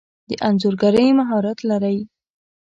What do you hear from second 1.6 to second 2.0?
لرئ؟